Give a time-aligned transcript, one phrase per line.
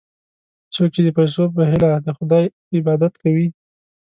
[0.73, 2.45] څوک چې د پیسو په هیله د خدای
[2.77, 3.47] عبادت کوي.